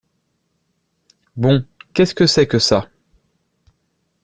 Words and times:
Bon! 1.37 1.63
qu’est-ce 1.93 2.15
que 2.15 2.25
c’est 2.25 2.47
que 2.47 2.57
ça? 2.57 2.89